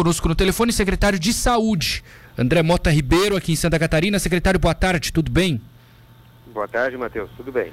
[0.00, 2.02] conosco no telefone, secretário de Saúde,
[2.38, 4.18] André Mota Ribeiro, aqui em Santa Catarina.
[4.18, 5.60] Secretário, boa tarde, tudo bem?
[6.54, 7.70] Boa tarde, Matheus, tudo bem.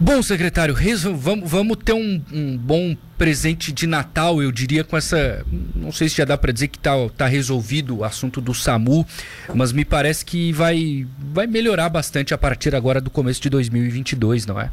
[0.00, 0.74] Bom, secretário,
[1.14, 5.46] vamos, vamos ter um, um, bom presente de Natal, eu diria, com essa.
[5.76, 9.06] Não sei se já dá para dizer que está tá resolvido o assunto do SAMU,
[9.54, 14.44] mas me parece que vai, vai melhorar bastante a partir agora do começo de 2022,
[14.44, 14.72] não é?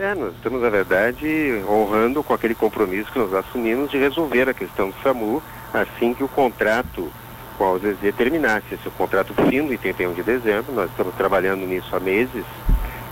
[0.00, 4.54] É, nós estamos, na verdade, honrando com aquele compromisso que nós assumimos de resolver a
[4.54, 5.42] questão do SAMU
[5.74, 7.12] assim que o contrato
[7.58, 8.72] com a OZZ terminasse.
[8.72, 12.46] Esse é o contrato fim em 31 de dezembro, nós estamos trabalhando nisso há meses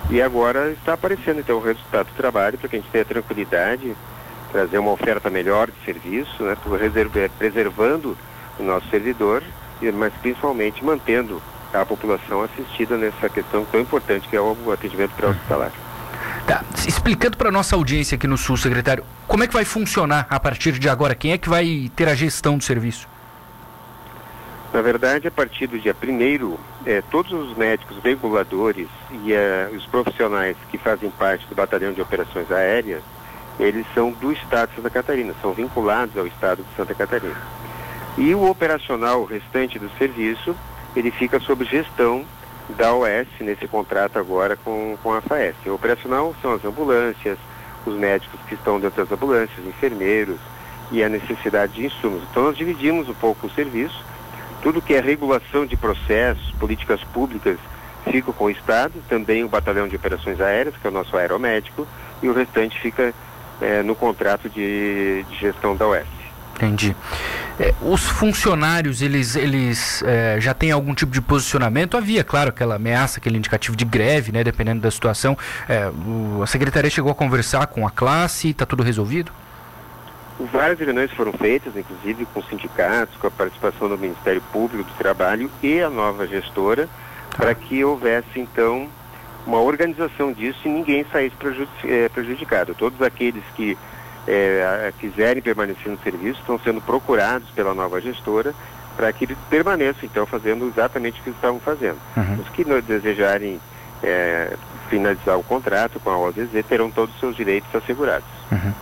[0.08, 3.94] e agora está aparecendo então o resultado do trabalho para que a gente tenha tranquilidade,
[4.50, 6.56] trazer uma oferta melhor de serviço, né,
[7.36, 8.16] preservando
[8.58, 9.42] o nosso servidor,
[9.92, 15.70] mas principalmente mantendo a população assistida nessa questão tão importante que é o atendimento pré-hospitalar.
[16.48, 16.64] Tá.
[16.86, 20.78] Explicando para nossa audiência aqui no Sul, secretário, como é que vai funcionar a partir
[20.78, 21.14] de agora?
[21.14, 23.06] Quem é que vai ter a gestão do serviço?
[24.72, 28.88] Na verdade, a partir do dia 1 é, todos os médicos reguladores
[29.26, 33.02] e é, os profissionais que fazem parte do Batalhão de Operações Aéreas,
[33.60, 37.36] eles são do Estado de Santa Catarina, são vinculados ao Estado de Santa Catarina.
[38.16, 40.56] E o operacional restante do serviço,
[40.96, 42.24] ele fica sob gestão
[42.76, 45.54] da OS nesse contrato agora com, com a FAES.
[45.66, 47.38] O operacional são as ambulâncias,
[47.86, 50.38] os médicos que estão dentro das ambulâncias, enfermeiros
[50.90, 52.22] e a necessidade de insumos.
[52.30, 54.04] Então nós dividimos um pouco o serviço.
[54.62, 57.58] Tudo que é regulação de processos, políticas públicas,
[58.10, 61.86] fica com o Estado, também o Batalhão de Operações Aéreas, que é o nosso aeromédico,
[62.22, 63.14] e o restante fica
[63.60, 66.06] é, no contrato de, de gestão da OS.
[66.56, 66.96] Entendi.
[67.60, 71.96] É, os funcionários, eles, eles é, já têm algum tipo de posicionamento?
[71.96, 75.36] Havia, claro, aquela ameaça, aquele indicativo de greve, né, dependendo da situação.
[75.68, 79.32] É, o, a secretaria chegou a conversar com a classe, está tudo resolvido?
[80.52, 85.50] Várias reuniões foram feitas, inclusive com sindicatos, com a participação do Ministério Público do Trabalho
[85.60, 86.88] e a nova gestora,
[87.36, 88.88] para que houvesse, então,
[89.44, 91.34] uma organização disso e ninguém saísse
[91.84, 92.72] é, prejudicado.
[92.72, 93.76] Todos aqueles que
[94.28, 98.54] é, quiserem permanecer no serviço estão sendo procurados pela nova gestora
[98.96, 101.98] para que eles permaneçam, então, fazendo exatamente o que estavam fazendo.
[102.16, 102.40] Uhum.
[102.42, 103.60] Os que desejarem
[104.02, 104.54] é,
[104.90, 108.28] finalizar o contrato com a OZZ terão todos os seus direitos assegurados.
[108.50, 108.72] Uhum.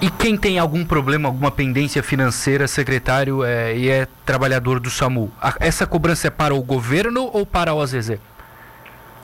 [0.00, 5.30] E quem tem algum problema, alguma pendência financeira, secretário, é, e é trabalhador do SAMU,
[5.40, 8.18] a, essa cobrança é para o governo ou para a OZZ?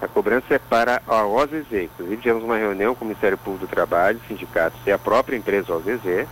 [0.05, 1.73] A cobrança é para a OZZ.
[1.73, 5.73] Inclusive, tivemos uma reunião com o Ministério Público do Trabalho, sindicatos e a própria empresa
[5.73, 6.27] OZZ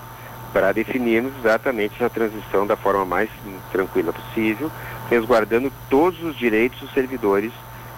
[0.52, 3.30] para definirmos exatamente essa transição da forma mais
[3.70, 4.70] tranquila possível,
[5.08, 7.50] resguardando todos os direitos dos servidores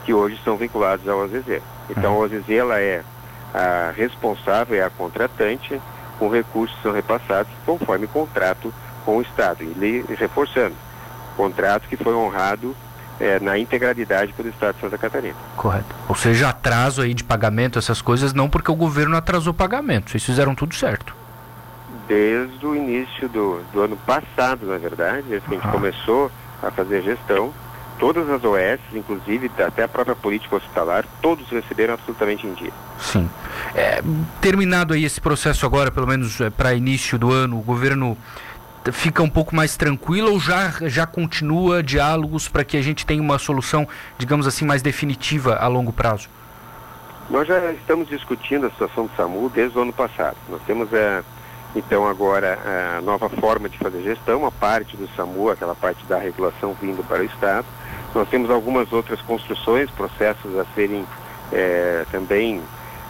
[0.04, 1.60] que hoje são vinculados à OZZ.
[1.90, 3.02] Então, a OZZ ela é
[3.52, 5.80] a responsável, é a contratante,
[6.20, 8.72] com recursos são repassados conforme contrato
[9.04, 9.64] com o Estado.
[9.64, 10.76] E reforçando,
[11.36, 12.76] contrato que foi honrado
[13.20, 15.36] é, na integralidade pelo Estado de Santa Catarina.
[15.56, 15.94] Correto.
[16.08, 20.24] Ou seja, atraso aí de pagamento, essas coisas, não porque o governo atrasou pagamento, vocês
[20.24, 21.14] fizeram tudo certo.
[22.08, 25.72] Desde o início do, do ano passado, na verdade, desde que a gente ah.
[25.72, 26.30] começou
[26.62, 27.52] a fazer gestão,
[27.98, 32.72] todas as OS, inclusive até a própria política hospitalar, todos receberam absolutamente em dia.
[32.98, 33.28] Sim.
[33.74, 34.02] É,
[34.40, 38.16] terminado aí esse processo agora, pelo menos é, para início do ano, o governo
[38.92, 43.22] fica um pouco mais tranquila ou já, já continua diálogos para que a gente tenha
[43.22, 43.86] uma solução,
[44.18, 46.28] digamos assim, mais definitiva a longo prazo?
[47.30, 50.36] Nós já estamos discutindo a situação do SAMU desde o ano passado.
[50.48, 51.22] Nós temos, é,
[51.74, 52.58] então, agora
[52.98, 57.02] a nova forma de fazer gestão, a parte do SAMU, aquela parte da regulação vindo
[57.06, 57.66] para o Estado.
[58.14, 61.04] Nós temos algumas outras construções, processos a serem
[61.50, 62.60] é, também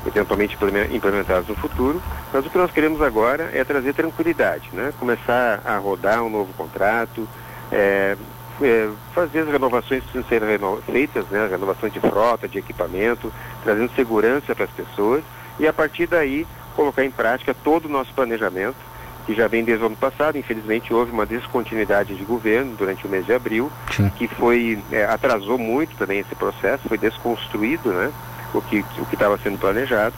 [0.07, 0.57] eventualmente
[0.93, 4.93] implementados no futuro, mas o que nós queremos agora é trazer tranquilidade, né?
[4.99, 7.29] começar a rodar um novo contrato,
[7.73, 8.17] é,
[8.63, 11.49] é, fazer as renovações que precisam ser reno feitas, né?
[11.51, 13.33] renovações de frota, de equipamento,
[13.63, 15.23] trazendo segurança para as pessoas
[15.59, 18.77] e a partir daí colocar em prática todo o nosso planejamento,
[19.25, 23.09] que já vem desde o ano passado, infelizmente houve uma descontinuidade de governo durante o
[23.09, 24.11] mês de abril, Sim.
[24.11, 28.13] que foi é, atrasou muito também esse processo, foi desconstruído, né?
[28.59, 30.15] O que o estava sendo planejado,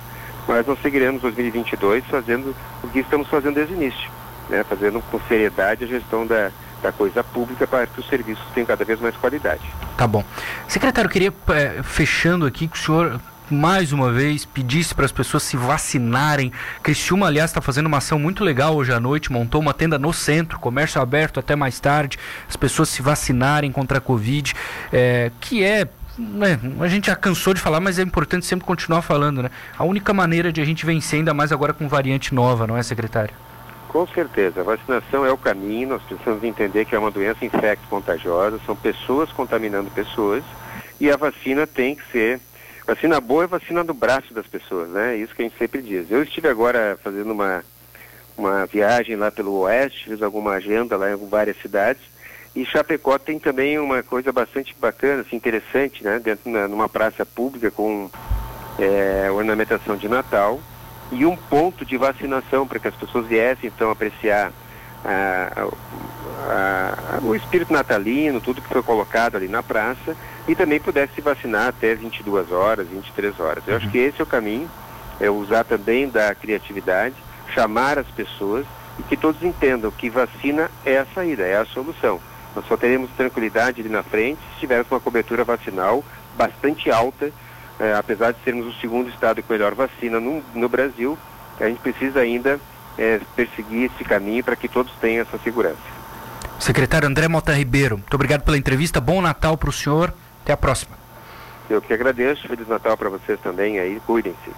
[0.47, 4.11] mas nós seguiremos 2022 fazendo o que estamos fazendo desde o início,
[4.49, 4.65] né?
[4.65, 6.51] fazendo com seriedade a gestão da,
[6.83, 9.63] da coisa pública para que os serviços tenham cada vez mais qualidade.
[9.97, 10.25] Tá bom.
[10.69, 15.13] Secretário, eu queria, é, fechando aqui, que o senhor mais uma vez pedisse para as
[15.13, 16.53] pessoas se vacinarem.
[16.83, 20.13] Criciúma, aliás, está fazendo uma ação muito legal hoje à noite, montou uma tenda no
[20.13, 22.19] centro, comércio aberto até mais tarde,
[22.49, 24.55] as pessoas se vacinarem contra a Covid,
[24.93, 29.03] é, que é né, a gente já cansou de falar, mas é importante sempre continuar
[29.03, 29.51] falando, né?
[29.77, 32.83] A única maneira de a gente vencer, ainda mais agora com variante nova, não é,
[32.83, 33.35] secretário?
[33.89, 38.61] Com certeza, a vacinação é o caminho, nós precisamos entender que é uma doença infecto-contagiosa,
[38.67, 40.45] são pessoas contaminando pessoas
[41.01, 42.41] e a vacina tem que ser.
[42.87, 45.15] Vacina boa é vacina do braço das pessoas, né?
[45.15, 46.11] É isso que a gente sempre diz.
[46.11, 47.65] Eu estive agora fazendo uma,
[48.37, 52.03] uma viagem lá pelo oeste, fiz alguma agenda lá em várias cidades
[52.57, 56.19] e Chapecó tem também uma coisa bastante bacana, assim, interessante, né?
[56.19, 58.11] Dentro na, numa praça pública com
[58.79, 60.59] é, ornamentação de Natal
[61.13, 64.51] e um ponto de vacinação para que as pessoas viessem então apreciar
[65.05, 65.69] a,
[66.49, 70.17] a, a, o espírito natalino, tudo que foi colocado ali na praça
[70.49, 73.65] e também pudesse se vacinar até 22 horas, 23 horas.
[73.67, 73.93] Eu acho uhum.
[73.93, 74.71] que esse é o caminho,
[75.21, 77.17] é usar também da criatividade,
[77.53, 78.65] chamar as pessoas
[78.99, 82.19] e que todos entendam que vacina é a saída, é a solução.
[82.57, 86.03] Nós só teremos tranquilidade ali na frente se tivermos uma cobertura vacinal
[86.39, 87.31] bastante alta,
[87.79, 91.19] é, apesar de sermos o segundo estado com melhor vacina no, no Brasil,
[91.61, 92.59] a gente precisa ainda
[92.97, 95.77] é, perseguir esse caminho para que todos tenham essa segurança.
[96.59, 100.57] Secretário André Mota Ribeiro, muito obrigado pela entrevista, bom Natal para o senhor, até a
[100.57, 100.97] próxima.
[101.69, 104.51] Eu que agradeço, Feliz Natal para vocês também aí, cuidem-se.